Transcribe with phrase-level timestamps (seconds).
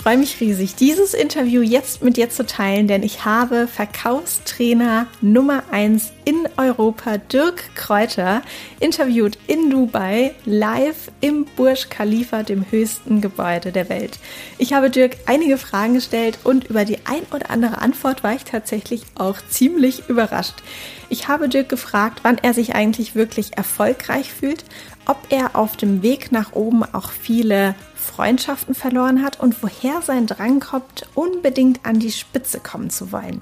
[0.00, 5.64] Freue mich riesig, dieses Interview jetzt mit dir zu teilen, denn ich habe Verkaufstrainer Nummer
[5.72, 8.40] 1 in Europa, Dirk Kräuter,
[8.78, 14.18] interviewt in Dubai, live im Burj Khalifa, dem höchsten Gebäude der Welt.
[14.56, 18.44] Ich habe Dirk einige Fragen gestellt und über die ein oder andere Antwort war ich
[18.44, 20.62] tatsächlich auch ziemlich überrascht.
[21.10, 24.64] Ich habe Dirk gefragt, wann er sich eigentlich wirklich erfolgreich fühlt,
[25.10, 30.28] ob er auf dem Weg nach oben auch viele Freundschaften verloren hat und woher sein
[30.28, 33.40] Drang kommt, unbedingt an die Spitze kommen zu wollen.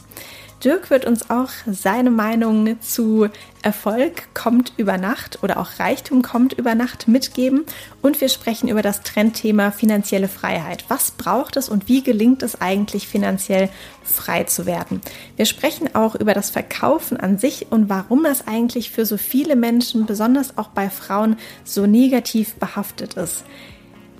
[0.64, 3.28] Dirk wird uns auch seine Meinung zu
[3.62, 7.64] Erfolg kommt über Nacht oder auch Reichtum kommt über Nacht mitgeben
[8.02, 10.84] und wir sprechen über das Trendthema finanzielle Freiheit.
[10.88, 13.68] Was braucht es und wie gelingt es eigentlich finanziell
[14.02, 15.00] frei zu werden?
[15.36, 19.54] Wir sprechen auch über das Verkaufen an sich und warum das eigentlich für so viele
[19.54, 23.44] Menschen, besonders auch bei Frauen, so negativ behaftet ist.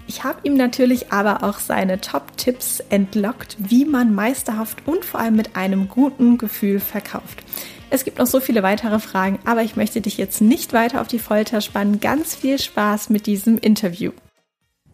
[0.08, 5.36] Ich habe ihm natürlich aber auch seine Top-Tipps entlockt, wie man meisterhaft und vor allem
[5.36, 7.44] mit einem guten Gefühl verkauft.
[7.90, 11.08] Es gibt noch so viele weitere Fragen, aber ich möchte dich jetzt nicht weiter auf
[11.08, 12.00] die Folter spannen.
[12.00, 14.12] Ganz viel Spaß mit diesem Interview.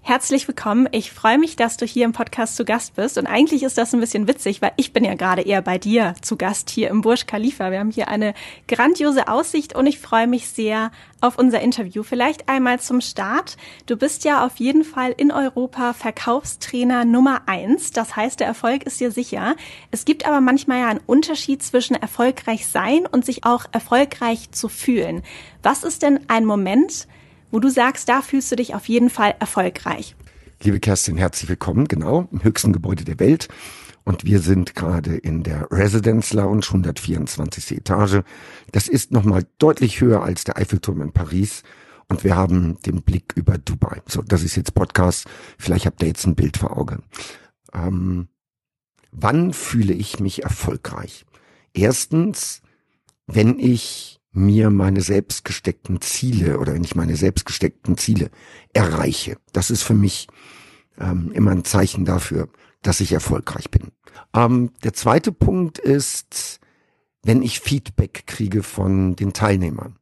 [0.06, 0.86] Herzlich willkommen.
[0.92, 3.16] Ich freue mich, dass du hier im Podcast zu Gast bist.
[3.16, 6.14] Und eigentlich ist das ein bisschen witzig, weil ich bin ja gerade eher bei dir
[6.20, 7.70] zu Gast hier im Burj Khalifa.
[7.70, 8.34] Wir haben hier eine
[8.68, 10.90] grandiose Aussicht und ich freue mich sehr
[11.22, 12.02] auf unser Interview.
[12.02, 13.56] Vielleicht einmal zum Start.
[13.86, 17.90] Du bist ja auf jeden Fall in Europa Verkaufstrainer Nummer eins.
[17.90, 19.56] Das heißt, der Erfolg ist dir sicher.
[19.90, 24.68] Es gibt aber manchmal ja einen Unterschied zwischen erfolgreich sein und sich auch erfolgreich zu
[24.68, 25.22] fühlen.
[25.62, 27.08] Was ist denn ein Moment,
[27.54, 30.16] wo du sagst, da fühlst du dich auf jeden Fall erfolgreich.
[30.64, 33.46] Liebe Kerstin, herzlich willkommen, genau, im höchsten Gebäude der Welt.
[34.02, 37.78] Und wir sind gerade in der Residence Lounge, 124.
[37.78, 38.22] Etage.
[38.72, 41.62] Das ist nochmal deutlich höher als der Eiffelturm in Paris.
[42.08, 44.02] Und wir haben den Blick über Dubai.
[44.08, 45.26] So, das ist jetzt Podcast.
[45.56, 47.04] Vielleicht habt ihr jetzt ein Bild vor Augen.
[47.72, 48.26] Ähm,
[49.12, 51.24] wann fühle ich mich erfolgreich?
[51.72, 52.62] Erstens,
[53.28, 58.30] wenn ich mir meine selbstgesteckten Ziele oder wenn ich meine selbstgesteckten Ziele
[58.72, 59.36] erreiche.
[59.52, 60.26] Das ist für mich
[60.98, 62.48] ähm, immer ein Zeichen dafür,
[62.82, 63.92] dass ich erfolgreich bin.
[64.34, 66.60] Ähm, der zweite Punkt ist,
[67.22, 69.96] wenn ich Feedback kriege von den Teilnehmern.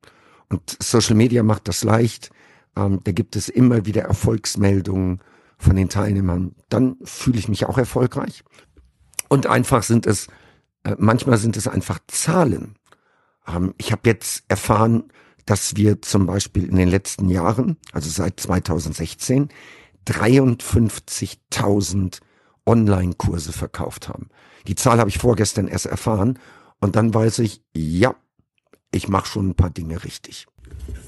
[0.49, 2.31] Und Social Media macht das leicht.
[2.75, 5.21] Ähm, da gibt es immer wieder Erfolgsmeldungen
[5.59, 6.55] von den Teilnehmern.
[6.71, 8.43] Dann fühle ich mich auch erfolgreich.
[9.29, 10.27] Und einfach sind es,
[10.85, 12.77] äh, manchmal sind es einfach Zahlen.
[13.47, 15.05] Ähm, ich habe jetzt erfahren,
[15.47, 19.51] dass wir zum Beispiel in den letzten Jahren, also seit 2016,
[20.07, 22.21] 53.000
[22.67, 24.31] Online-Kurse verkauft haben.
[24.67, 26.41] Die Zahl habe ich vorgestern erst erfahren
[26.81, 28.15] und dann weiß ich, ja,
[28.93, 30.47] ich mache schon ein paar Dinge richtig.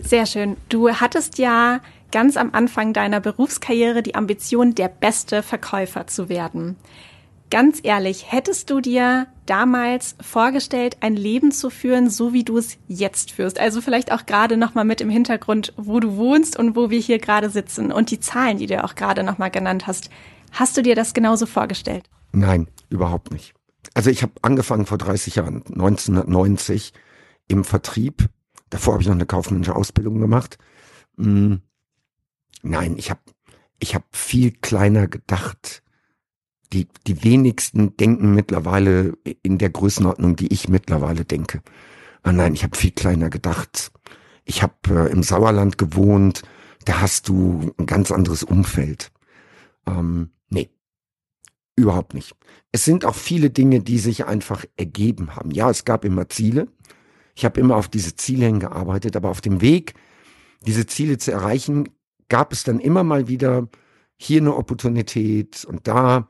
[0.02, 0.56] Sehr schön.
[0.68, 1.80] Du hattest ja
[2.10, 6.76] ganz am Anfang deiner Berufskarriere die Ambition, der beste Verkäufer zu werden.
[7.54, 12.78] Ganz ehrlich, hättest du dir damals vorgestellt, ein Leben zu führen, so wie du es
[12.88, 13.60] jetzt führst?
[13.60, 17.20] Also vielleicht auch gerade nochmal mit im Hintergrund, wo du wohnst und wo wir hier
[17.20, 20.10] gerade sitzen und die Zahlen, die du auch gerade nochmal genannt hast.
[20.50, 22.10] Hast du dir das genauso vorgestellt?
[22.32, 23.54] Nein, überhaupt nicht.
[23.94, 26.92] Also ich habe angefangen vor 30 Jahren, 1990
[27.46, 28.30] im Vertrieb.
[28.68, 30.58] Davor habe ich noch eine kaufmännische Ausbildung gemacht.
[31.18, 31.62] Hm,
[32.64, 33.20] nein, ich habe
[33.78, 35.83] ich hab viel kleiner gedacht
[36.72, 41.62] die, die wenigsten denken mittlerweile in der Größenordnung, die ich mittlerweile denke.
[42.22, 43.92] Ah nein, ich habe viel kleiner gedacht.
[44.44, 46.42] Ich habe äh, im Sauerland gewohnt,
[46.84, 49.12] da hast du ein ganz anderes Umfeld.
[49.86, 50.70] Ähm, nee,
[51.76, 52.34] überhaupt nicht.
[52.72, 55.50] Es sind auch viele Dinge, die sich einfach ergeben haben.
[55.50, 56.68] Ja, es gab immer Ziele.
[57.34, 59.94] Ich habe immer auf diese Ziele hingearbeitet, aber auf dem Weg,
[60.66, 61.88] diese Ziele zu erreichen,
[62.28, 63.68] gab es dann immer mal wieder
[64.16, 66.28] hier eine Opportunität und da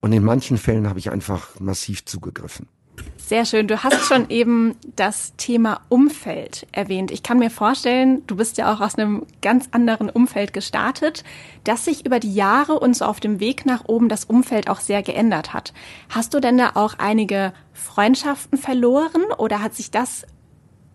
[0.00, 2.68] und in manchen Fällen habe ich einfach massiv zugegriffen.
[3.16, 3.66] Sehr schön.
[3.66, 7.10] Du hast schon eben das Thema Umfeld erwähnt.
[7.10, 11.24] Ich kann mir vorstellen, du bist ja auch aus einem ganz anderen Umfeld gestartet,
[11.64, 14.80] dass sich über die Jahre und so auf dem Weg nach oben das Umfeld auch
[14.80, 15.72] sehr geändert hat.
[16.08, 20.24] Hast du denn da auch einige Freundschaften verloren oder hat sich das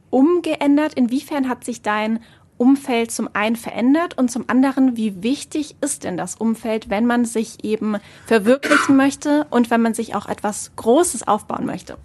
[0.10, 0.94] umgeändert?
[0.94, 2.20] Inwiefern hat sich dein
[2.62, 7.26] Umfeld zum einen verändert und zum anderen, wie wichtig ist denn das Umfeld, wenn man
[7.26, 7.96] sich eben
[8.28, 11.98] verwirklichen möchte und wenn man sich auch etwas Großes aufbauen möchte?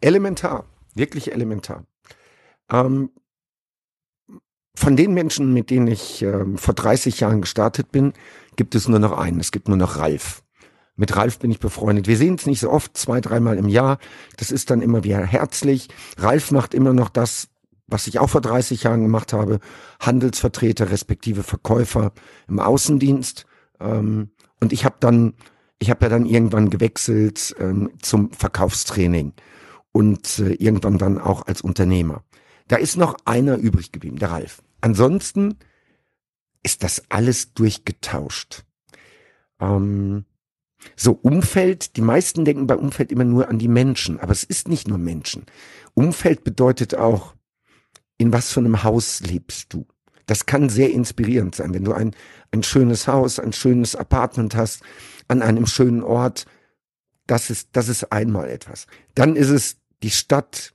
[0.00, 0.64] Elementar,
[0.96, 1.84] wirklich elementar.
[2.72, 3.10] Ähm,
[4.74, 8.12] von den Menschen, mit denen ich äh, vor 30 Jahren gestartet bin,
[8.56, 9.38] gibt es nur noch einen.
[9.38, 10.42] Es gibt nur noch Ralf.
[10.96, 12.08] Mit Ralf bin ich befreundet.
[12.08, 13.98] Wir sehen es nicht so oft, zwei, dreimal im Jahr.
[14.38, 15.88] Das ist dann immer wieder herzlich.
[16.18, 17.49] Ralf macht immer noch das,
[17.90, 19.60] was ich auch vor 30 Jahren gemacht habe.
[20.00, 22.12] Handelsvertreter respektive Verkäufer
[22.48, 23.46] im Außendienst.
[23.80, 25.34] Ähm, und ich habe dann,
[25.78, 29.34] ich habe ja dann irgendwann gewechselt ähm, zum Verkaufstraining
[29.92, 32.24] und äh, irgendwann dann auch als Unternehmer.
[32.68, 34.62] Da ist noch einer übrig geblieben, der Ralf.
[34.80, 35.56] Ansonsten
[36.62, 38.64] ist das alles durchgetauscht.
[39.60, 40.24] Ähm,
[40.96, 44.68] so, Umfeld, die meisten denken bei Umfeld immer nur an die Menschen, aber es ist
[44.68, 45.44] nicht nur Menschen.
[45.94, 47.34] Umfeld bedeutet auch,
[48.20, 49.86] in was für einem Haus lebst du?
[50.26, 52.14] Das kann sehr inspirierend sein, wenn du ein,
[52.52, 54.82] ein schönes Haus, ein schönes Apartment hast,
[55.26, 56.44] an einem schönen Ort.
[57.26, 58.86] Das ist, das ist einmal etwas.
[59.14, 60.74] Dann ist es die Stadt,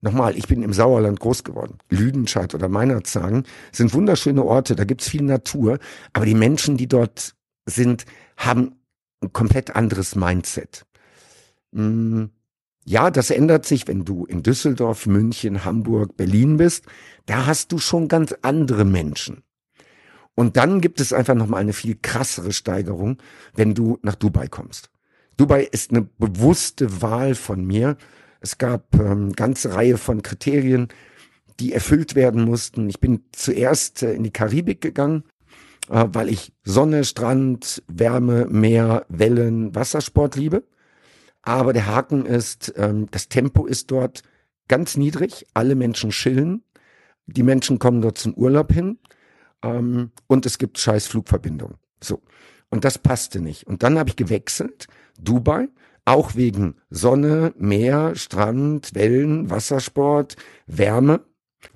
[0.00, 1.78] Nochmal, ich bin im Sauerland groß geworden.
[1.88, 5.78] Lüdenscheid oder Meinerzhagen sind wunderschöne Orte, da gibt's viel Natur,
[6.12, 7.34] aber die Menschen, die dort
[7.64, 8.04] sind,
[8.36, 8.76] haben
[9.22, 10.84] ein komplett anderes Mindset.
[11.74, 12.28] Hm,
[12.84, 16.84] ja, das ändert sich, wenn du in Düsseldorf, München, Hamburg, Berlin bist.
[17.26, 19.42] Da hast du schon ganz andere Menschen.
[20.34, 23.18] Und dann gibt es einfach nochmal eine viel krassere Steigerung,
[23.54, 24.90] wenn du nach Dubai kommst.
[25.36, 27.96] Dubai ist eine bewusste Wahl von mir,
[28.40, 30.88] es gab ähm, ganze Reihe von Kriterien,
[31.60, 32.90] die erfüllt werden mussten.
[32.90, 35.24] Ich bin zuerst äh, in die Karibik gegangen,
[35.88, 40.64] äh, weil ich Sonne, Strand, Wärme, Meer, Wellen, Wassersport liebe.
[41.44, 44.22] Aber der Haken ist, ähm, das Tempo ist dort
[44.68, 45.46] ganz niedrig.
[45.54, 46.62] Alle Menschen chillen.
[47.26, 48.98] Die Menschen kommen dort zum Urlaub hin.
[49.62, 51.76] Ähm, und es gibt scheiß Flugverbindungen.
[52.02, 52.22] So.
[52.70, 53.66] Und das passte nicht.
[53.66, 54.86] Und dann habe ich gewechselt.
[55.20, 55.68] Dubai
[56.04, 60.36] auch wegen Sonne, Meer, Strand, Wellen, Wassersport,
[60.66, 61.20] Wärme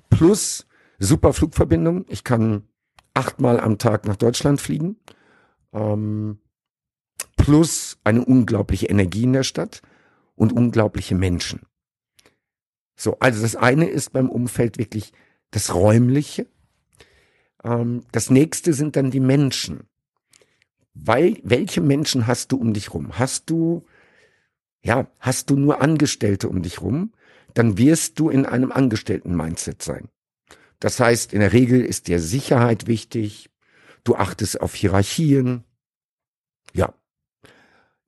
[0.09, 0.67] plus
[0.99, 2.05] super Flugverbindung.
[2.09, 2.63] Ich kann
[3.13, 4.97] achtmal am Tag nach Deutschland fliegen.
[5.73, 6.39] Ähm,
[7.49, 9.81] plus eine unglaubliche Energie in der Stadt
[10.35, 11.61] und unglaubliche Menschen.
[12.95, 15.13] So, also das eine ist beim Umfeld wirklich
[15.51, 16.47] das Räumliche.
[17.63, 19.87] Ähm, das nächste sind dann die Menschen.
[20.93, 23.17] Weil, welche Menschen hast du um dich rum?
[23.17, 23.85] Hast du
[24.81, 27.13] ja, hast du nur Angestellte um dich rum,
[27.53, 30.09] dann wirst du in einem Angestellten-Mindset sein.
[30.79, 33.49] Das heißt, in der Regel ist dir Sicherheit wichtig,
[34.03, 35.63] du achtest auf Hierarchien.
[36.73, 36.93] Ja.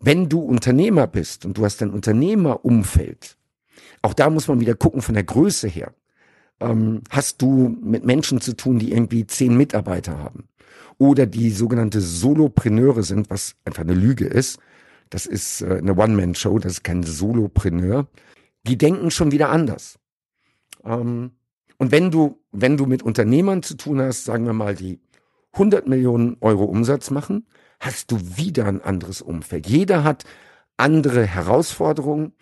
[0.02, 3.38] Wenn du Unternehmer bist und du hast ein Unternehmerumfeld,
[4.02, 5.94] auch da muss man wieder gucken von der Größe her.
[6.60, 10.48] Ähm, hast du mit Menschen zu tun, die irgendwie zehn Mitarbeiter haben
[10.98, 14.60] oder die sogenannte Solopreneure sind, was einfach eine Lüge ist,
[15.12, 18.08] das ist äh, eine One-Man-Show, das ist kein Solopreneur.
[18.66, 20.00] Die denken schon wieder anders.
[20.84, 21.32] Ähm,
[21.78, 25.00] und wenn du, wenn du mit Unternehmern zu tun hast, sagen wir mal, die
[25.54, 27.46] 100 Millionen Euro Umsatz machen,
[27.82, 29.68] hast du wieder ein anderes Umfeld.
[29.68, 30.24] Jeder hat
[30.78, 32.34] andere Herausforderungen,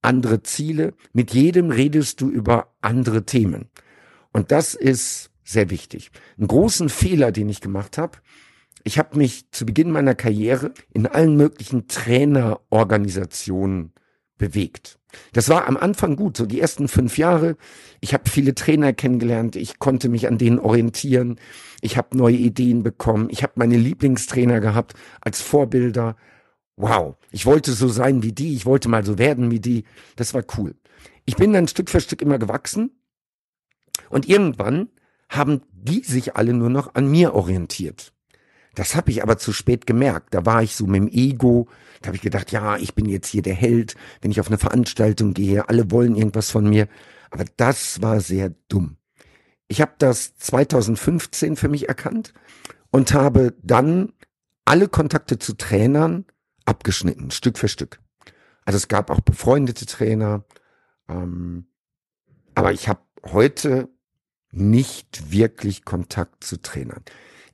[0.00, 0.94] andere Ziele.
[1.12, 3.68] Mit jedem redest du über andere Themen.
[4.32, 6.12] Und das ist sehr wichtig.
[6.38, 8.18] Einen großen Fehler, den ich gemacht habe,
[8.84, 13.93] ich habe mich zu Beginn meiner Karriere in allen möglichen Trainerorganisationen
[14.38, 14.98] bewegt.
[15.32, 17.56] Das war am Anfang gut, so die ersten fünf Jahre.
[18.00, 21.38] Ich habe viele Trainer kennengelernt, ich konnte mich an denen orientieren,
[21.80, 26.16] ich habe neue Ideen bekommen, ich habe meine Lieblingstrainer gehabt als Vorbilder.
[26.76, 29.84] Wow, ich wollte so sein wie die, ich wollte mal so werden wie die.
[30.16, 30.74] Das war cool.
[31.24, 32.90] Ich bin dann Stück für Stück immer gewachsen
[34.10, 34.88] und irgendwann
[35.28, 38.13] haben die sich alle nur noch an mir orientiert.
[38.74, 40.34] Das habe ich aber zu spät gemerkt.
[40.34, 41.68] Da war ich so mit dem Ego.
[42.02, 44.58] Da habe ich gedacht, ja, ich bin jetzt hier der Held, wenn ich auf eine
[44.58, 45.68] Veranstaltung gehe.
[45.68, 46.88] Alle wollen irgendwas von mir.
[47.30, 48.96] Aber das war sehr dumm.
[49.68, 52.34] Ich habe das 2015 für mich erkannt
[52.90, 54.12] und habe dann
[54.64, 56.24] alle Kontakte zu Trainern
[56.64, 58.00] abgeschnitten, Stück für Stück.
[58.64, 60.44] Also es gab auch befreundete Trainer,
[61.08, 61.66] ähm,
[62.54, 63.88] aber ich habe heute
[64.50, 67.02] nicht wirklich Kontakt zu Trainern.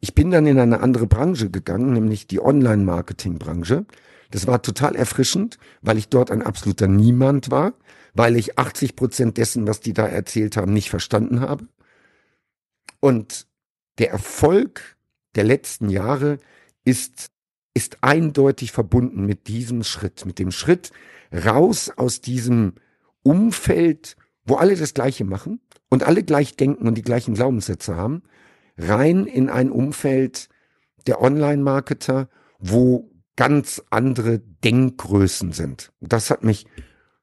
[0.00, 3.84] Ich bin dann in eine andere Branche gegangen, nämlich die Online-Marketing-Branche.
[4.30, 7.74] Das war total erfrischend, weil ich dort ein absoluter Niemand war,
[8.14, 11.68] weil ich 80 Prozent dessen, was die da erzählt haben, nicht verstanden habe.
[13.00, 13.46] Und
[13.98, 14.96] der Erfolg
[15.34, 16.38] der letzten Jahre
[16.84, 17.30] ist,
[17.74, 20.92] ist eindeutig verbunden mit diesem Schritt, mit dem Schritt
[21.32, 22.74] raus aus diesem
[23.22, 28.22] Umfeld, wo alle das Gleiche machen und alle gleich denken und die gleichen Glaubenssätze haben
[28.80, 30.48] rein in ein Umfeld
[31.06, 35.92] der Online-Marketer, wo ganz andere Denkgrößen sind.
[36.00, 36.66] Das hat mich,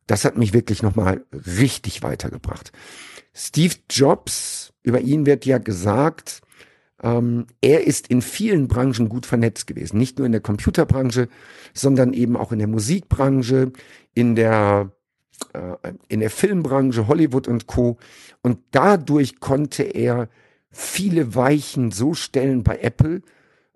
[0.07, 2.71] das hat mich wirklich nochmal richtig weitergebracht.
[3.33, 6.41] Steve Jobs, über ihn wird ja gesagt,
[7.03, 9.99] Ähm, er ist in vielen Branchen gut vernetzt gewesen.
[9.99, 11.29] Nicht nur in der Computerbranche,
[11.75, 13.71] sondern eben auch in der Musikbranche,
[14.15, 14.89] in der,
[15.53, 17.99] äh, in der Filmbranche, Hollywood und Co.
[18.41, 20.27] Und dadurch konnte er
[20.77, 23.21] viele Weichen so stellen bei Apple,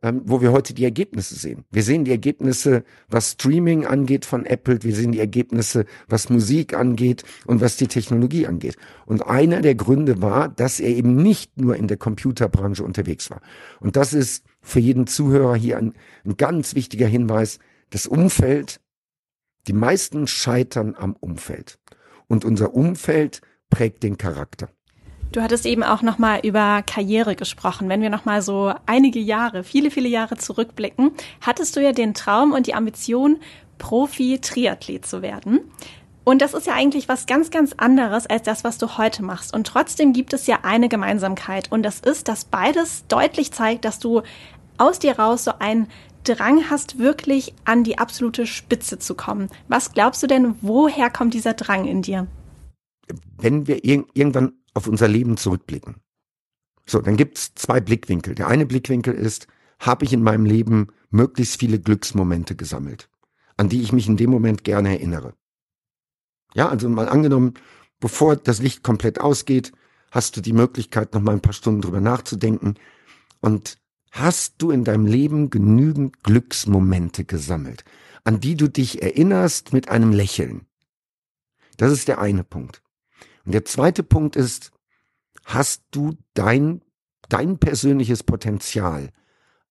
[0.04, 1.66] ähm, wo wir heute die Ergebnisse sehen.
[1.72, 6.76] Wir sehen die Ergebnisse, was Streaming angeht von Apple, wir sehen die Ergebnisse, was Musik
[6.76, 8.78] angeht und was die Technologie angeht.
[9.08, 13.42] Und einer der Gründe war, dass er eben nicht nur in der Computerbranche unterwegs war.
[13.80, 15.94] Und das ist für jeden Zuhörer hier ein,
[16.24, 17.58] ein ganz wichtiger Hinweis.
[17.90, 18.80] Das Umfeld,
[19.68, 21.80] die meisten scheitern am Umfeld.
[22.28, 23.42] Und unser Umfeld
[23.72, 24.70] prägt den Charakter.
[25.32, 27.88] Du hattest eben auch noch mal über Karriere gesprochen.
[27.88, 32.14] Wenn wir noch mal so einige Jahre, viele, viele Jahre zurückblicken, hattest du ja den
[32.14, 33.38] Traum und die Ambition,
[33.78, 35.62] Profi-Triathlet zu werden.
[36.26, 39.54] Und das ist ja eigentlich was ganz, ganz anderes als das, was du heute machst.
[39.54, 41.72] Und trotzdem gibt es ja eine Gemeinsamkeit.
[41.72, 44.22] Und das ist, dass beides deutlich zeigt, dass du
[44.78, 45.88] aus dir raus so einen
[46.26, 49.48] Drang hast, wirklich an die absolute Spitze zu kommen.
[49.70, 52.28] Was glaubst du denn, woher kommt dieser Drang in dir?
[53.38, 55.96] Wenn wir ir irgendwann auf unser Leben zurückblicken.
[56.86, 58.36] So, dann gibt's zwei Blickwinkel.
[58.36, 59.48] Der eine Blickwinkel ist,
[59.80, 63.10] habe ich in meinem Leben möglichst viele Glücksmomente gesammelt,
[63.58, 65.34] an die ich mich in dem Moment gerne erinnere.
[66.54, 67.54] Ja, also mal angenommen,
[68.00, 69.72] bevor das Licht komplett ausgeht,
[70.12, 72.76] hast du die Möglichkeit, noch mal ein paar Stunden drüber nachzudenken
[73.40, 73.78] und
[74.12, 77.86] hast du in deinem Leben genügend Glücksmomente gesammelt,
[78.24, 80.68] an die du dich erinnerst mit einem Lächeln.
[81.78, 82.84] Das ist der eine Punkt.
[83.46, 84.72] Und der zweite Punkt ist,
[85.44, 86.82] hast du dein,
[87.30, 89.10] dein persönliches Potenzial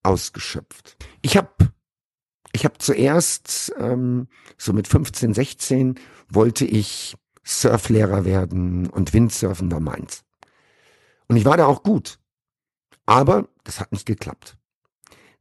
[0.02, 0.96] ausgeschöpft?
[1.22, 1.50] Ich habe
[2.52, 9.80] ich hab zuerst, ähm, so mit 15, 16, wollte ich Surflehrer werden und Windsurfen war
[9.80, 10.24] meins.
[11.28, 12.18] Und ich war da auch gut.
[13.06, 14.56] Aber das hat nicht geklappt.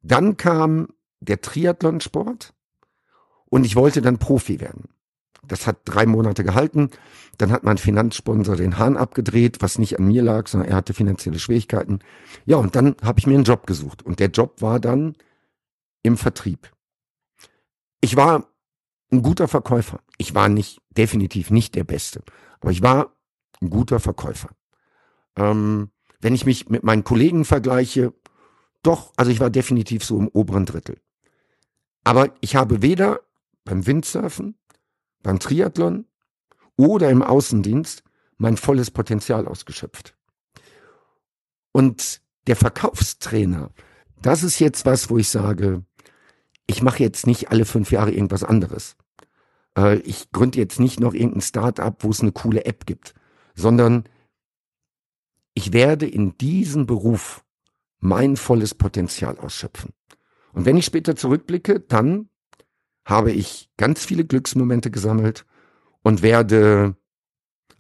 [0.02, 2.54] Dann kam der Triathlonsport
[3.46, 4.90] und ich wollte dann Profi werden.
[5.48, 6.90] Das hat drei Monate gehalten.
[7.38, 10.94] Dann hat mein Finanzsponsor den Hahn abgedreht, was nicht an mir lag, sondern er hatte
[10.94, 12.00] finanzielle Schwierigkeiten.
[12.46, 14.04] Ja, und dann habe ich mir einen Job gesucht.
[14.04, 15.16] Und der Job war dann
[16.04, 16.72] im Vertrieb.
[18.02, 18.48] Ich war
[19.12, 20.02] ein guter Verkäufer.
[20.18, 22.22] Ich war nicht, definitiv nicht der Beste.
[22.60, 23.16] Aber ich war
[23.62, 24.50] ein guter Verkäufer.
[25.36, 25.90] Ähm,
[26.22, 28.14] wenn ich mich mit meinen Kollegen vergleiche,
[28.84, 30.98] doch, also ich war definitiv so im oberen Drittel.
[32.04, 33.22] Aber ich habe weder
[33.66, 34.56] beim Windsurfen
[35.22, 36.06] beim Triathlon
[36.76, 38.04] oder im Außendienst
[38.38, 40.16] mein volles Potenzial ausgeschöpft.
[41.72, 43.72] Und der Verkaufstrainer,
[44.22, 45.84] das ist jetzt was, wo ich sage,
[46.68, 48.96] ich mache jetzt nicht alle fünf Jahre irgendwas anderes.
[49.78, 53.14] Äh, ich gründe jetzt nicht noch irgendein Start-up, wo es eine coole App gibt,
[53.56, 54.06] sondern
[55.54, 57.44] ich werde in diesem Beruf
[58.00, 59.92] mein volles Potenzial ausschöpfen.
[60.54, 62.29] Und wenn ich später zurückblicke, dann
[63.10, 65.46] habe ich ganz viele Glücksmomente gesammelt
[66.04, 66.96] und werde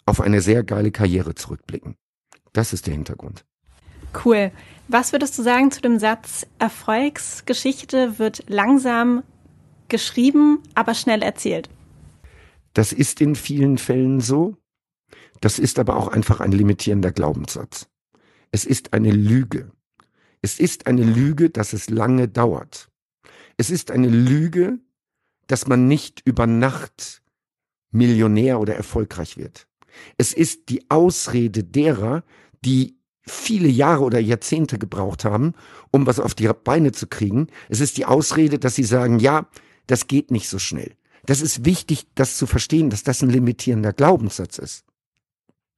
[0.05, 1.95] auf eine sehr geile Karriere zurückblicken.
[2.51, 3.45] Das ist der Hintergrund.
[4.25, 4.51] Cool.
[4.87, 9.23] Was würdest du sagen zu dem Satz, Erfolgsgeschichte wird langsam
[9.87, 11.69] geschrieben, aber schnell erzählt?
[12.73, 14.57] Das ist in vielen Fällen so.
[15.41, 17.87] Das ist aber auch einfach ein limitierender Glaubenssatz.
[18.51, 19.71] Es ist eine Lüge.
[20.41, 22.89] Es ist eine Lüge, dass es lange dauert.
[23.57, 24.79] Es ist eine Lüge,
[25.49, 27.23] dass man nicht über Nacht
[27.91, 29.67] Millionär oder erfolgreich wird.
[30.17, 32.23] Es ist die Ausrede derer,
[32.63, 35.55] die viele Jahre oder Jahrzehnte gebraucht haben,
[35.91, 37.47] um was auf die Beine zu kriegen.
[37.67, 39.49] Es ist die Ausrede, dass sie sagen, ja,
[39.87, 40.95] das geht nicht so schnell.
[41.25, 44.85] Das ist wichtig, das zu verstehen, dass das ein limitierender Glaubenssatz ist.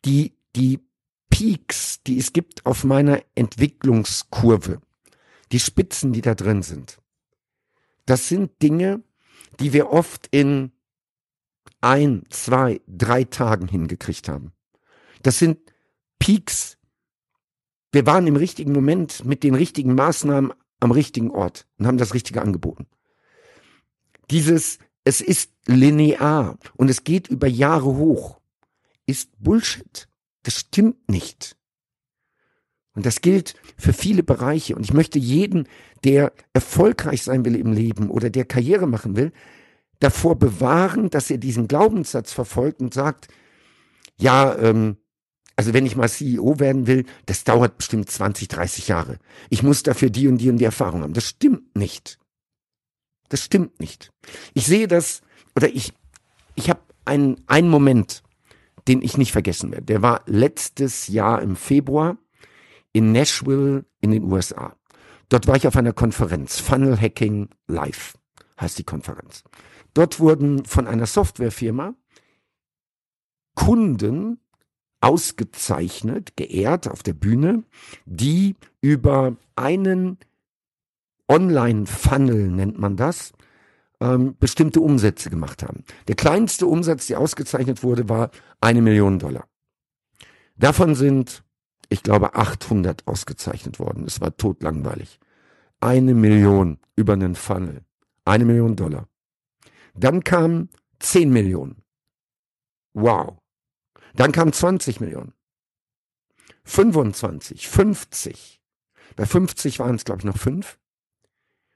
[0.04, 0.80] Die, die
[1.30, 4.82] Peaks, die es gibt auf meiner Entwicklungskurve,
[5.54, 6.98] die Spitzen, die da drin sind,
[8.06, 9.02] das sind Dinge,
[9.62, 10.72] die wir oft in
[11.82, 14.52] ein, zwei, drei Tagen hingekriegt haben.
[15.24, 15.60] Das sind
[16.20, 16.78] Peaks.
[17.92, 22.14] Wir waren im richtigen Moment mit den richtigen Maßnahmen am richtigen Ort und haben das
[22.14, 22.88] Richtige angeboten.
[24.30, 28.40] Dieses, es ist linear und es geht über Jahre hoch,
[29.06, 30.08] ist Bullshit.
[30.44, 31.56] Das stimmt nicht.
[32.94, 34.76] Und das gilt für viele Bereiche.
[34.76, 35.68] Und ich möchte jeden,
[36.04, 39.32] der erfolgreich sein will im Leben oder der Karriere machen will,
[40.00, 43.28] davor bewahren, dass er diesen Glaubenssatz verfolgt und sagt,
[44.18, 44.98] ja, ähm,
[45.56, 49.20] also wenn ich mal CEO werden will, das dauert bestimmt 20, 30 Jahre.
[49.50, 51.14] Ich muss dafür die und die und die Erfahrung haben.
[51.14, 52.18] Das stimmt nicht.
[53.30, 54.12] Das stimmt nicht.
[54.54, 55.22] Ich sehe das,
[55.56, 55.94] oder ich,
[56.56, 58.24] ich habe einen, einen Moment,
[58.88, 59.86] den ich nicht vergessen werde.
[59.86, 62.18] Der war letztes Jahr im Februar
[62.94, 64.76] in Nashville in den USA.
[65.30, 68.16] Dort war ich auf einer Konferenz, Funnel Hacking Live
[68.62, 69.44] heißt die Konferenz.
[69.94, 71.96] Dort wurden von einer Softwarefirma
[73.56, 74.40] Kunden
[75.02, 77.64] ausgezeichnet, geehrt auf der Bühne,
[78.06, 80.18] die über einen
[81.28, 83.34] Online-Funnel nennt man das,
[84.00, 85.84] ähm, bestimmte Umsätze gemacht haben.
[86.08, 88.32] Der kleinste Umsatz, der ausgezeichnet wurde, war
[88.62, 89.48] eine Million Dollar.
[90.56, 91.44] Davon sind,
[91.92, 94.06] ich glaube, 800 ausgezeichnet worden.
[94.06, 95.20] Es war totlangweilig.
[95.82, 97.84] Eine Million über einen Funnel.
[98.24, 99.10] Eine Million Dollar.
[99.94, 100.70] Dann kamen
[101.00, 101.84] 10 Millionen.
[102.94, 103.40] Wow.
[104.16, 105.34] Dann kamen 20 Millionen.
[106.64, 108.62] 25, 50.
[109.18, 110.80] Bei 50 waren es, glaube ich, noch 5.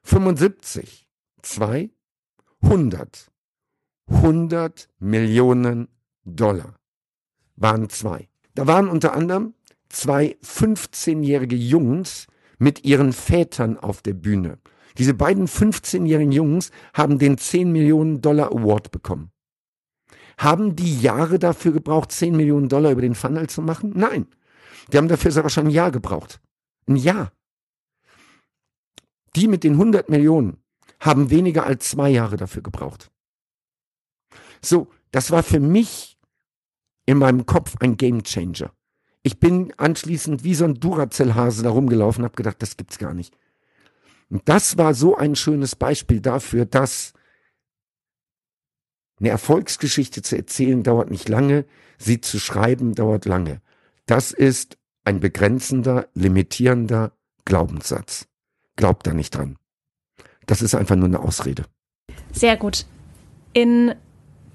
[0.03, 1.09] 75,
[1.41, 1.89] 2,
[2.61, 3.31] 100.
[4.07, 5.89] 100 Millionen
[6.23, 6.79] Dollar
[7.57, 8.29] waren zwei.
[8.53, 9.55] Da waren unter anderem
[9.89, 12.27] zwei 15-jährige Jungs
[12.57, 14.59] mit ihren Vätern auf der Bühne.
[14.97, 19.31] Diese beiden 15-jährigen Jungs haben den 10 Millionen Dollar Award bekommen.
[20.37, 23.93] Haben die Jahre dafür gebraucht, 10 Millionen Dollar über den Funnel zu machen?
[23.95, 24.27] Nein.
[24.91, 26.41] Die haben dafür sogar schon ein Jahr gebraucht.
[26.87, 27.31] Ein Jahr.
[29.35, 30.57] Die mit den 100 Millionen
[30.99, 33.11] haben weniger als zwei Jahre dafür gebraucht.
[34.61, 36.17] So, das war für mich
[37.05, 38.71] in meinem Kopf ein Game Changer.
[39.25, 43.35] Ich bin anschließend wie so ein Duracell-Hase da rumgelaufen habe gedacht, das gibt's gar nicht.
[44.29, 47.13] Und das war so ein schönes Beispiel dafür, dass
[49.19, 51.65] eine Erfolgsgeschichte zu erzählen dauert nicht lange,
[51.97, 53.61] sie zu schreiben dauert lange.
[54.05, 57.11] Das ist ein begrenzender, limitierender
[57.45, 58.27] Glaubenssatz.
[58.75, 59.57] Glaubt da nicht dran.
[60.45, 61.65] Das ist einfach nur eine Ausrede.
[62.31, 62.85] Sehr gut.
[63.53, 63.95] In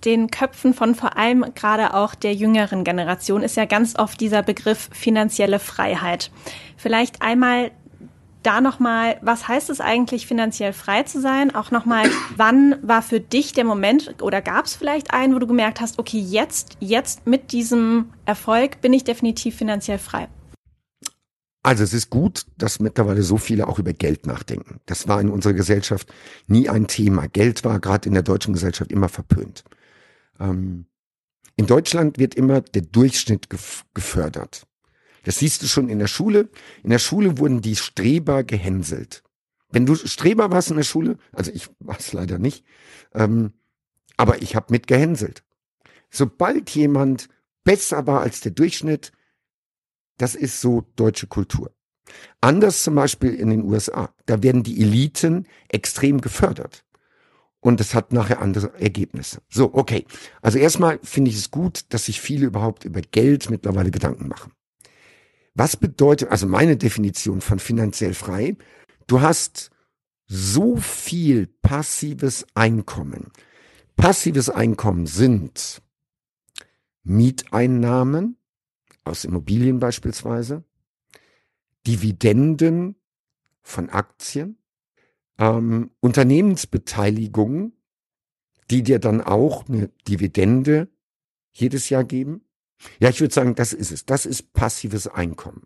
[0.04, 4.42] den Köpfen von vor allem gerade auch der jüngeren Generation ist ja ganz oft dieser
[4.42, 6.30] Begriff finanzielle Freiheit.
[6.76, 7.70] Vielleicht einmal
[8.42, 11.54] da nochmal, was heißt es eigentlich, finanziell frei zu sein?
[11.54, 15.46] Auch nochmal, wann war für dich der Moment oder gab es vielleicht einen, wo du
[15.46, 20.28] gemerkt hast, okay, jetzt, jetzt mit diesem Erfolg bin ich definitiv finanziell frei?
[21.62, 24.80] Also es ist gut, dass mittlerweile so viele auch über Geld nachdenken.
[24.86, 26.10] Das war in unserer Gesellschaft
[26.46, 27.28] nie ein Thema.
[27.28, 29.64] Geld war gerade in der deutschen Gesellschaft immer verpönt.
[30.40, 30.86] Ähm,
[31.56, 34.66] in Deutschland wird immer der Durchschnitt gef gefördert.
[35.24, 36.48] Das siehst du schon in der Schule.
[36.82, 39.22] In der Schule wurden die Streber gehänselt.
[39.70, 42.64] Wenn du Streber warst in der Schule, also ich war es leider nicht,
[43.14, 43.52] ähm,
[44.16, 45.44] aber ich habe mitgehänselt.
[46.10, 47.28] Sobald jemand
[47.62, 49.12] besser war als der Durchschnitt,
[50.18, 51.72] das ist so deutsche Kultur.
[52.40, 54.12] Anders zum Beispiel in den USA.
[54.26, 56.84] Da werden die Eliten extrem gefördert.
[57.60, 59.42] Und es hat nachher andere Ergebnisse.
[59.50, 60.06] So, okay.
[60.40, 64.52] Also erstmal finde ich es gut, dass sich viele überhaupt über Geld mittlerweile Gedanken machen.
[65.54, 68.56] Was bedeutet, also meine Definition von finanziell frei,
[69.06, 69.70] du hast
[70.26, 73.30] so viel passives Einkommen.
[73.96, 75.82] Passives Einkommen sind
[77.02, 78.36] Mieteinnahmen
[79.04, 80.64] aus Immobilien beispielsweise,
[81.86, 82.96] Dividenden
[83.62, 84.59] von Aktien,
[85.40, 87.72] ähm, Unternehmensbeteiligungen,
[88.70, 90.88] die dir dann auch eine Dividende
[91.52, 92.42] jedes Jahr geben.
[93.00, 94.06] Ja, ich würde sagen, das ist es.
[94.06, 95.62] Das ist passives Einkommen.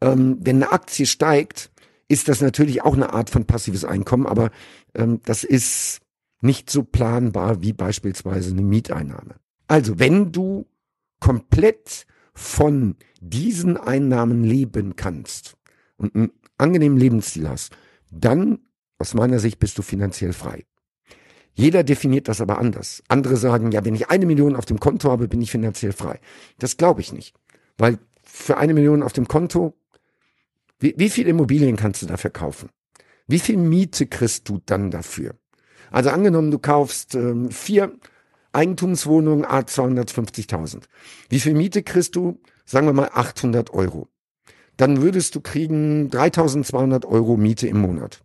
[0.00, 1.70] Ähm, wenn eine Aktie steigt,
[2.08, 4.50] ist das natürlich auch eine Art von passives Einkommen, aber
[4.94, 6.00] ähm, das ist
[6.42, 9.36] nicht so planbar wie beispielsweise eine Mieteinnahme.
[9.66, 10.66] Also, wenn du
[11.18, 15.56] komplett von diesen Einnahmen leben kannst
[15.96, 17.74] und einen angenehmen Lebensstil hast,
[18.10, 18.58] dann
[18.98, 20.64] aus meiner Sicht bist du finanziell frei.
[21.52, 23.02] Jeder definiert das aber anders.
[23.08, 26.20] Andere sagen, ja, wenn ich eine Million auf dem Konto habe, bin ich finanziell frei.
[26.58, 27.34] Das glaube ich nicht.
[27.78, 29.74] Weil für eine Million auf dem Konto,
[30.80, 32.70] wie, wie viel Immobilien kannst du dafür kaufen?
[33.28, 35.36] Wie viel Miete kriegst du dann dafür?
[35.90, 37.92] Also angenommen, du kaufst ähm, vier
[38.52, 40.82] Eigentumswohnungen A 250.000.
[41.28, 42.40] Wie viel Miete kriegst du?
[42.64, 44.08] Sagen wir mal 800 Euro.
[44.76, 48.23] Dann würdest du kriegen 3200 Euro Miete im Monat.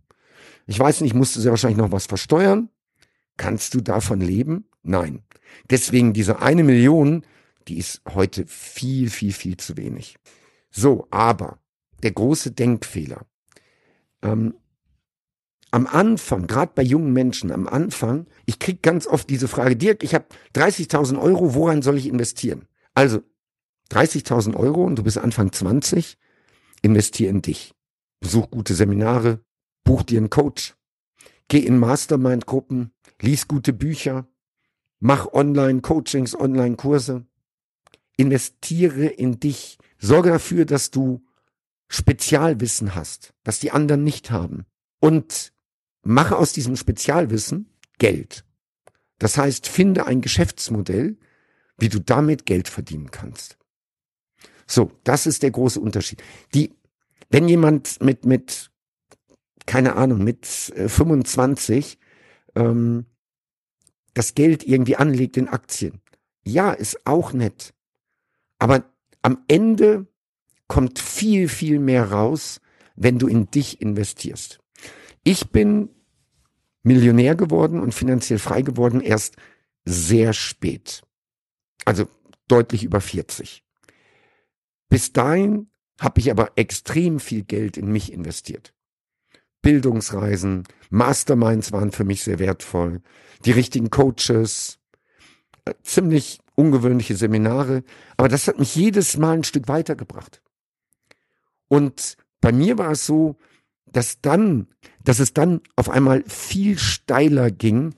[0.69, 2.69] Ich weiß nicht, musst du sehr wahrscheinlich noch was versteuern.
[3.37, 4.65] Kannst du davon leben?
[4.83, 5.23] Nein.
[5.71, 7.25] Deswegen diese eine Million,
[7.67, 10.17] die ist heute viel, viel, viel zu wenig.
[10.69, 11.57] So, aber
[12.03, 13.25] der große Denkfehler.
[14.21, 14.53] Ähm,
[15.71, 20.03] am Anfang, gerade bei jungen Menschen, am Anfang, ich krieg ganz oft diese Frage, Dirk,
[20.03, 22.67] ich habe 30.000 Euro, woran soll ich investieren?
[22.93, 23.23] Also
[23.89, 26.19] 30.000 Euro und du bist Anfang 20,
[26.83, 27.73] investier in dich.
[28.19, 29.43] Besuch gute Seminare,
[29.83, 30.75] buch dir einen Coach,
[31.47, 34.27] geh in Mastermind-Gruppen, lies gute Bücher,
[34.99, 37.25] mach Online-Coachings, Online-Kurse,
[38.17, 41.25] investiere in dich, sorge dafür, dass du
[41.87, 44.65] Spezialwissen hast, was die anderen nicht haben
[44.99, 45.53] und
[46.03, 48.45] mache aus diesem Spezialwissen Geld.
[49.17, 51.17] Das heißt, finde ein Geschäftsmodell,
[51.77, 53.57] wie du damit Geld verdienen kannst.
[54.67, 56.23] So, das ist der große Unterschied.
[56.53, 56.75] Die,
[57.29, 58.68] wenn jemand mit, mit,
[59.69, 61.99] keine Ahnung, mit 25
[62.55, 63.05] äh, ähm,
[64.15, 66.01] das Geld irgendwie anlegt in Aktien,
[66.43, 67.75] ja, ist auch nett.
[68.57, 68.83] Aber
[69.21, 70.07] am Ende
[70.67, 72.61] kommt viel, viel mehr raus,
[72.95, 74.59] wenn du in dich investierst.
[75.23, 75.89] Ich bin
[76.81, 79.35] Millionär geworden und finanziell frei geworden erst
[79.85, 81.03] sehr spät.
[81.85, 82.07] Also
[82.47, 83.63] deutlich über 40.
[84.89, 88.73] Bis dahin habe ich aber extrem viel Geld in mich investiert.
[89.61, 93.01] Bildungsreisen, Masterminds waren für mich sehr wertvoll,
[93.45, 94.79] die richtigen Coaches,
[95.65, 97.83] äh, ziemlich ungewöhnliche Seminare,
[98.17, 100.41] aber das hat mich jedes Mal ein Stück weitergebracht.
[101.67, 103.37] Und bei mir war es so,
[103.85, 104.67] dass dann,
[105.03, 107.95] dass es dann auf einmal viel steiler ging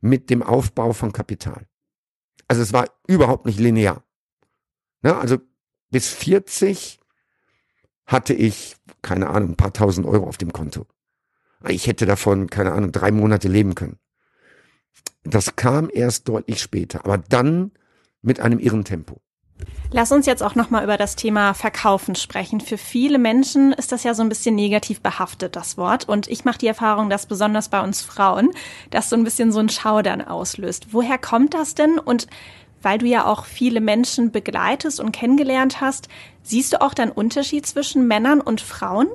[0.00, 1.66] mit dem Aufbau von Kapital.
[2.48, 4.04] Also es war überhaupt nicht linear.
[5.02, 5.38] Ja, ne, also
[5.90, 6.98] bis 40
[8.06, 10.86] hatte ich, keine Ahnung, ein paar tausend Euro auf dem Konto.
[11.66, 13.98] Ich hätte davon, keine Ahnung, drei Monate leben können.
[15.24, 17.72] Das kam erst deutlich später, aber dann
[18.22, 19.20] mit einem irren Tempo.
[19.90, 22.60] Lass uns jetzt auch noch mal über das Thema Verkaufen sprechen.
[22.60, 26.06] Für viele Menschen ist das ja so ein bisschen negativ behaftet, das Wort.
[26.06, 28.50] Und ich mache die Erfahrung, dass besonders bei uns Frauen
[28.90, 30.88] das so ein bisschen so ein Schaudern auslöst.
[30.92, 31.98] Woher kommt das denn?
[31.98, 32.26] Und
[32.82, 36.08] weil du ja auch viele Menschen begleitest und kennengelernt hast,
[36.42, 39.08] siehst du auch dann Unterschied zwischen Männern und Frauen?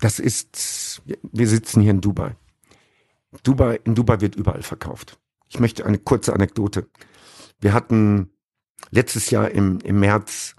[0.00, 2.36] Das ist, wir sitzen hier in Dubai.
[3.42, 5.18] Dubai, in Dubai wird überall verkauft.
[5.48, 6.88] Ich möchte eine kurze Anekdote.
[7.60, 8.30] Wir hatten
[8.90, 10.54] letztes Jahr im, im März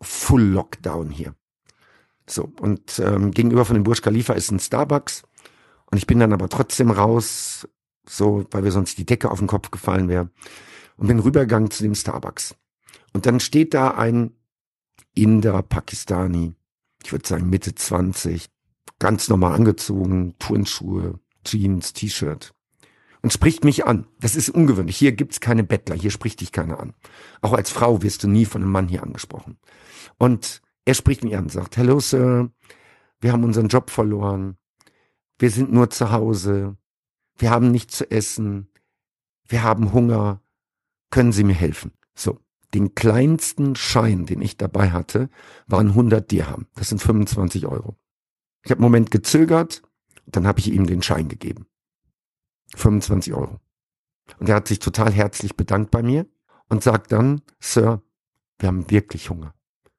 [0.00, 1.34] Full Lockdown hier.
[2.26, 5.22] So, und ähm, gegenüber von dem Burj Khalifa ist ein Starbucks.
[5.90, 7.68] Und ich bin dann aber trotzdem raus,
[8.08, 10.30] so, weil mir sonst die Decke auf den Kopf gefallen wäre.
[10.96, 12.54] Und bin rübergegangen zu dem Starbucks.
[13.12, 14.34] Und dann steht da ein
[15.14, 16.54] Inder, Pakistani,
[17.04, 18.48] ich würde sagen Mitte 20,
[19.02, 22.54] ganz normal angezogen, Turnschuhe, Jeans, T-Shirt
[23.20, 24.06] und spricht mich an.
[24.20, 24.96] Das ist ungewöhnlich.
[24.96, 26.94] Hier gibt's keine Bettler, hier spricht dich keiner an.
[27.40, 29.58] Auch als Frau wirst du nie von einem Mann hier angesprochen.
[30.18, 32.52] Und er spricht mich an und sagt, Hello Sir,
[33.20, 34.56] wir haben unseren Job verloren,
[35.36, 36.76] wir sind nur zu Hause,
[37.36, 38.68] wir haben nichts zu essen,
[39.48, 40.42] wir haben Hunger,
[41.10, 41.90] können Sie mir helfen?
[42.14, 42.38] So,
[42.72, 45.28] den kleinsten Schein, den ich dabei hatte,
[45.66, 46.66] waren 100 Dirham.
[46.76, 47.96] Das sind 25 Euro.
[48.64, 49.82] Ich habe einen Moment gezögert,
[50.26, 51.66] dann habe ich ihm den Schein gegeben.
[52.76, 53.60] 25 Euro.
[54.38, 56.26] Und er hat sich total herzlich bedankt bei mir
[56.68, 58.02] und sagt dann, Sir,
[58.58, 59.54] wir haben wirklich Hunger.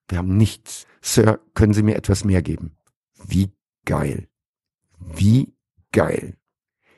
[0.08, 0.86] Wir haben nichts.
[1.02, 2.78] Sir, können Sie mir etwas mehr geben?
[3.26, 3.52] Wie
[3.86, 4.30] geil.
[4.98, 5.56] Wie
[5.92, 6.38] geil.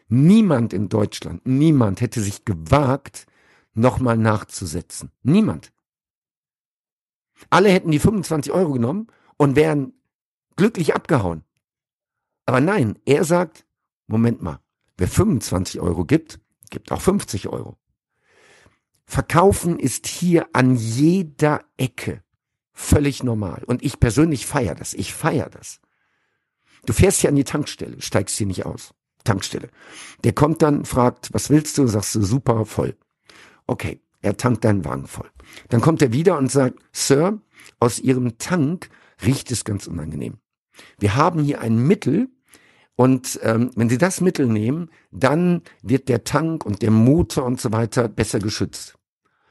[0.07, 3.25] Niemand in Deutschland, niemand hätte sich gewagt,
[3.73, 5.11] nochmal nachzusetzen.
[5.23, 5.73] Niemand.
[7.49, 9.93] Alle hätten die 25 Euro genommen und wären
[10.55, 11.43] glücklich abgehauen.
[12.45, 13.65] Aber nein, er sagt,
[14.07, 14.59] Moment mal,
[14.97, 17.77] Wer 25 Euro gibt, gibt auch 50 Euro.
[19.05, 22.23] Verkaufen ist hier an jeder Ecke
[22.73, 23.63] völlig normal.
[23.65, 24.93] Und ich persönlich feiere das.
[24.93, 25.79] Ich feiere das.
[26.85, 28.93] Du fährst hier an die Tankstelle, steigst hier nicht aus.
[29.23, 29.69] Tankstelle.
[30.23, 31.87] Der kommt dann, fragt, was willst du?
[31.87, 32.95] Sagst du, super, voll.
[33.67, 35.29] Okay, er tankt deinen Wagen voll.
[35.69, 37.41] Dann kommt er wieder und sagt, Sir,
[37.79, 38.89] aus Ihrem Tank
[39.25, 40.37] riecht es ganz unangenehm.
[40.99, 42.29] Wir haben hier ein Mittel,
[42.95, 47.59] und ähm, wenn Sie das Mittel nehmen, dann wird der Tank und der Motor und
[47.59, 48.95] so weiter besser geschützt.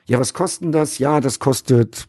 [0.07, 0.99] Ja, was kosten das?
[0.99, 2.09] Ja, das kostet,